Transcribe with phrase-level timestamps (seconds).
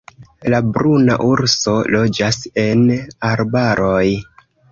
[0.51, 2.81] La bruna urso loĝas en
[3.33, 4.09] arbaroj.